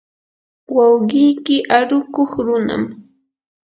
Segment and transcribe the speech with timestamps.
[0.75, 2.83] wawqiyki arukuq runam.